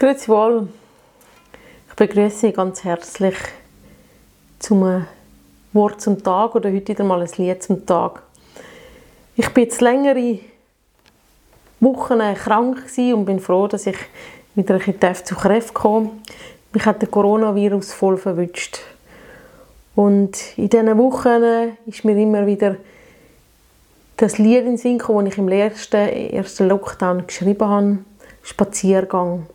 Grüezi 0.00 0.28
wohl. 0.28 0.66
Ich 1.90 1.94
begrüße 1.94 2.38
Sie 2.38 2.52
ganz 2.54 2.84
herzlich 2.84 3.36
zum 4.58 5.04
Wort 5.74 6.00
zum 6.00 6.22
Tag 6.22 6.54
oder 6.54 6.72
heute 6.72 6.88
wieder 6.88 7.04
mal 7.04 7.20
ein 7.20 7.28
Lied 7.36 7.62
zum 7.62 7.84
Tag. 7.84 8.22
Ich 9.36 9.50
bin 9.50 9.64
jetzt 9.64 9.82
längere 9.82 10.38
Wochen 11.80 12.18
krank 12.34 12.82
und 12.96 13.26
bin 13.26 13.40
froh, 13.40 13.66
dass 13.66 13.86
ich 13.86 13.98
wieder 14.54 14.76
ein 14.76 14.80
bisschen 14.80 15.26
zu 15.26 15.34
Kräften 15.34 15.74
komme. 15.74 16.10
Mich 16.72 16.86
hat 16.86 17.02
der 17.02 17.10
Coronavirus 17.10 17.92
voll 17.92 18.16
verwünscht. 18.16 18.80
Und 19.94 20.56
in 20.56 20.70
diesen 20.70 20.96
Wochen 20.96 21.76
ist 21.84 22.06
mir 22.06 22.16
immer 22.16 22.46
wieder 22.46 22.76
das 24.16 24.38
Lied 24.38 24.60
in 24.60 24.64
den 24.64 24.76
Sinn 24.78 24.96
gekommen, 24.96 25.26
das 25.26 25.34
ich 25.34 25.38
im 25.38 25.48
ersten, 25.50 26.08
ersten 26.08 26.68
Lockdown 26.68 27.26
geschrieben 27.26 27.68
habe, 27.68 27.98
Spaziergang. 28.42 29.46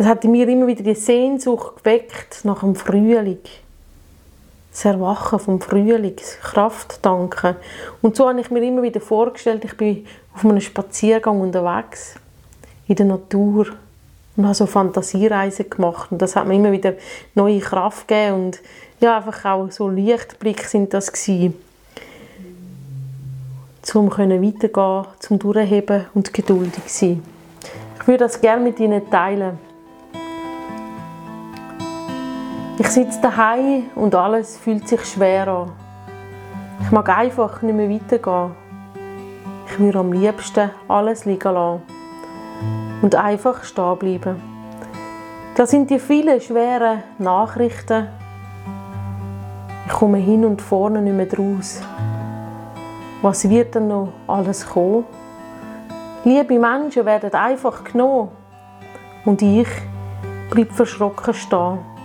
Es 0.00 0.06
hat 0.06 0.24
in 0.24 0.30
mir 0.30 0.48
immer 0.48 0.68
wieder 0.68 0.84
die 0.84 0.94
Sehnsucht 0.94 1.82
geweckt 1.82 2.44
nach 2.44 2.60
dem 2.60 2.76
Frühling. 2.76 3.40
Das 4.70 4.84
Erwachen 4.84 5.40
vom 5.40 5.60
Frühling, 5.60 6.14
Kraft 6.40 7.02
tanken. 7.02 7.56
Und 8.00 8.14
so 8.14 8.28
habe 8.28 8.40
ich 8.40 8.48
mir 8.52 8.62
immer 8.62 8.82
wieder 8.82 9.00
vorgestellt, 9.00 9.64
ich 9.64 9.76
bin 9.76 10.06
auf 10.32 10.44
einem 10.44 10.60
Spaziergang 10.60 11.40
unterwegs, 11.40 12.14
in 12.86 12.94
der 12.94 13.06
Natur 13.06 13.66
und 14.36 14.44
habe 14.44 14.54
so 14.54 14.66
Fantasiereisen 14.66 15.68
gemacht. 15.68 16.12
Und 16.12 16.22
das 16.22 16.36
hat 16.36 16.46
mir 16.46 16.54
immer 16.54 16.70
wieder 16.70 16.94
neue 17.34 17.58
Kraft 17.58 18.06
gegeben 18.06 18.34
und 18.44 18.60
ja, 19.00 19.16
einfach 19.16 19.44
auch 19.46 19.70
so 19.72 19.88
Lichtblick 19.88 20.62
sind 20.62 20.94
das 20.94 21.12
gewesen. 21.12 21.54
Zum 23.82 24.10
können 24.10 24.42
weitergehen, 24.44 25.06
zum 25.18 25.40
durchheben 25.40 26.06
und 26.14 26.32
geduldig 26.32 26.84
sein. 26.86 27.20
Ich 28.00 28.06
würde 28.06 28.24
das 28.24 28.40
gerne 28.40 28.62
mit 28.62 28.78
Ihnen 28.78 29.10
teilen. 29.10 29.67
Ich 32.88 32.94
sitze 32.94 33.20
daheim 33.20 33.90
und 33.96 34.14
alles 34.14 34.56
fühlt 34.56 34.88
sich 34.88 35.04
schwer 35.04 35.46
an. 35.46 35.72
Ich 36.80 36.90
mag 36.90 37.06
einfach 37.10 37.60
nicht 37.60 37.74
mehr 37.74 37.90
weitergehen. 37.90 38.52
Ich 39.66 39.78
würde 39.78 39.98
am 39.98 40.10
liebsten 40.10 40.70
alles 40.88 41.26
liegen 41.26 41.52
lassen 41.52 41.82
und 43.02 43.14
einfach 43.14 43.62
stehen 43.64 43.98
bleiben. 43.98 44.40
Das 45.54 45.70
sind 45.70 45.90
die 45.90 45.98
vielen 45.98 46.40
schweren 46.40 47.02
Nachrichten. 47.18 48.08
Ich 49.86 49.92
komme 49.92 50.16
hin 50.16 50.46
und 50.46 50.62
vorne 50.62 51.02
nicht 51.02 51.14
mehr 51.14 51.26
draus. 51.26 51.82
Was 53.20 53.50
wird 53.50 53.74
denn 53.74 53.88
noch 53.88 54.14
alles 54.26 54.66
kommen? 54.66 55.04
Liebe 56.24 56.58
Menschen 56.58 57.04
werden 57.04 57.34
einfach 57.34 57.84
genommen 57.84 58.30
und 59.26 59.42
ich 59.42 59.68
bleibe 60.48 60.72
verschrocken 60.72 61.34
stehen 61.34 61.97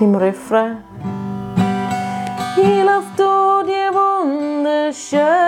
im 0.00 0.14
Refrain. 0.14 0.78
Ich 2.56 2.84
lauf 2.84 3.04
durch 3.16 3.66
die 3.66 3.88
wunderschöne 3.94 5.41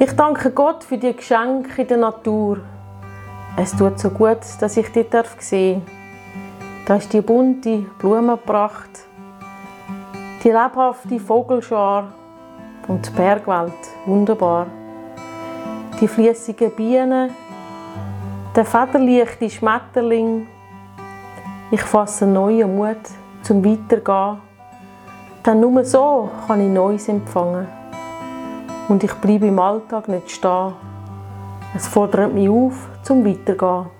Ich 0.00 0.12
danke 0.14 0.52
Gott 0.52 0.84
für 0.84 0.96
die 0.96 1.12
Geschenke 1.12 1.82
in 1.82 1.88
der 1.88 1.96
Natur. 1.96 2.58
Es 3.56 3.72
tut 3.72 3.98
so 3.98 4.10
gut, 4.10 4.38
dass 4.60 4.76
ich 4.76 4.92
die 4.92 5.02
darf 5.02 5.34
sehen. 5.40 5.82
Da 6.86 6.94
ist 6.94 7.12
die 7.12 7.20
bunte 7.20 7.84
Blumenpracht, 7.98 8.90
die 10.44 10.50
lebhafte 10.50 11.18
Vogelschar 11.18 12.12
und 12.86 13.08
die 13.08 13.10
Bergwelt 13.10 13.72
wunderbar. 14.06 14.68
Die 16.00 16.06
fließigen 16.06 16.70
Bienen, 16.76 17.30
der 18.54 18.64
federleichte 18.64 19.50
Schmetterling. 19.50 20.46
Ich 21.72 21.82
fasse 21.82 22.24
neuen 22.24 22.76
Mut 22.76 23.02
zum 23.42 23.64
Weitergehen. 23.64 24.38
Denn 25.44 25.58
nur 25.58 25.84
so 25.84 26.30
kann 26.46 26.60
ich 26.60 26.68
Neues 26.68 27.08
empfangen. 27.08 27.77
Und 28.88 29.04
ich 29.04 29.12
bleibe 29.14 29.46
im 29.46 29.58
Alltag 29.58 30.08
nicht 30.08 30.30
stehen. 30.30 30.72
Es 31.74 31.86
fordert 31.86 32.32
mich 32.32 32.48
auf, 32.48 32.88
zum 33.02 33.24
Weitergehen. 33.24 33.97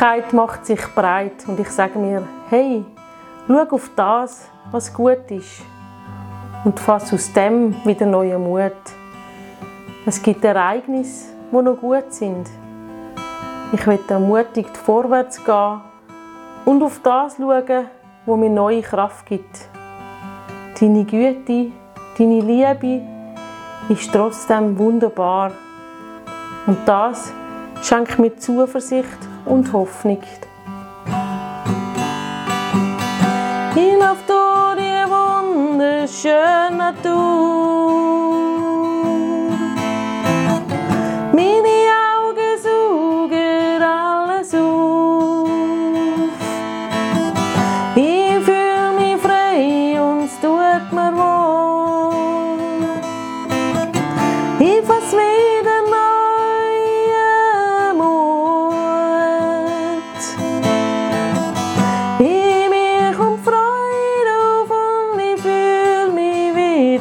Dankbarkeit 0.00 0.32
macht 0.32 0.64
sich 0.64 0.80
breit 0.94 1.46
und 1.46 1.60
ich 1.60 1.68
sage 1.68 1.98
mir, 1.98 2.22
hey, 2.48 2.82
schau 3.46 3.66
auf 3.70 3.90
das, 3.94 4.48
was 4.70 4.94
gut 4.94 5.30
ist 5.30 5.60
und 6.64 6.80
fass 6.80 7.12
aus 7.12 7.30
dem 7.34 7.74
wieder 7.84 8.06
neuen 8.06 8.42
Mut. 8.42 8.72
Es 10.06 10.22
gibt 10.22 10.42
Ereignisse, 10.42 11.34
die 11.52 11.56
noch 11.56 11.76
gut 11.76 12.14
sind. 12.14 12.48
Ich 13.74 13.86
will 13.86 13.98
ermutigt 14.08 14.74
vorwärts 14.74 15.44
gehen 15.44 15.82
und 16.64 16.82
auf 16.82 17.00
das 17.02 17.36
schauen, 17.36 17.84
wo 18.24 18.36
mir 18.36 18.48
neue 18.48 18.80
Kraft 18.80 19.26
gibt. 19.26 19.68
Deine 20.80 21.04
Güte, 21.04 21.72
deine 22.16 22.40
Liebe 22.40 23.02
ist 23.90 24.10
trotzdem 24.10 24.78
wunderbar. 24.78 25.52
Und 26.66 26.78
das 26.86 27.34
schenkt 27.82 28.18
mir 28.18 28.34
Zuversicht 28.38 29.29
und 29.44 29.72
Hoffnung. 29.72 30.22
Ich 33.74 33.98
lauf 33.98 34.18
durch 34.26 34.76
die 34.76 35.10
wunderschöne 35.10 36.76
Natur. 36.76 38.09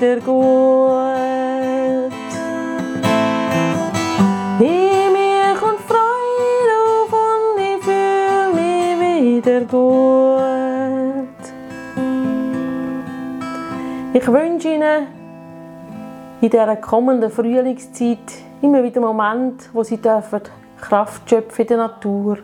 wieder 0.02 0.20
gut. 0.22 1.04
In 4.60 5.14
mir 5.14 5.56
kommt 5.60 5.80
Freude 5.82 6.76
auf 6.88 7.12
und 7.14 7.62
ich 7.62 7.84
fühle 7.84 8.98
mich 8.98 9.46
wieder 9.46 9.62
gut. 9.62 10.40
Ich 14.14 14.28
wünsche 14.28 14.70
Ihnen 14.70 15.08
in 16.42 16.50
dieser 16.50 16.76
kommenden 16.78 17.30
Frühlingszeit 17.30 18.18
immer 18.62 18.84
wieder 18.84 19.02
Moment, 19.02 19.70
wo 19.74 19.84
Sie 19.84 19.98
dürfen 19.98 20.42
Kraft 20.80 21.30
schöpfen 21.30 21.62
in 21.62 21.68
der 21.68 21.78
Natur. 21.78 22.38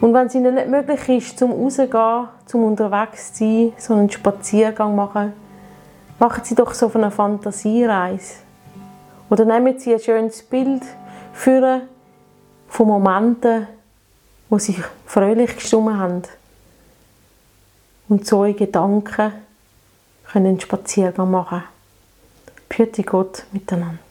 Und 0.00 0.12
wenn 0.12 0.26
es 0.26 0.34
ihnen 0.34 0.54
nicht 0.54 0.68
möglich 0.68 1.08
ist, 1.08 1.38
zum 1.38 1.52
Rausgehen, 1.52 2.28
zum 2.44 2.64
unterwegs 2.64 3.32
zu 3.32 3.44
sein, 3.44 3.72
so 3.78 3.94
einen 3.94 4.10
Spaziergang 4.10 4.94
machen, 4.94 5.32
machen 6.18 6.44
Sie 6.44 6.54
doch 6.54 6.74
so 6.74 6.90
eine 6.94 7.10
Fantasiereise. 7.10 8.34
Oder 9.28 9.44
nehmen 9.44 9.78
Sie 9.78 9.92
ein 9.92 10.00
schönes 10.00 10.42
Bild 10.42 10.82
für 11.32 11.82
von 12.68 12.88
Momenten, 12.88 13.66
wo 14.48 14.58
Sie 14.58 14.82
fröhlich 15.06 15.56
gestimmt 15.56 15.96
haben. 15.96 16.22
Und 18.08 18.26
so 18.26 18.44
in 18.44 18.56
Gedanken 18.56 19.32
können 20.30 20.46
einen 20.46 20.60
Spaziergang 20.60 21.30
machen. 21.30 21.64
Püte 22.68 23.02
Gott 23.02 23.44
miteinander. 23.52 24.05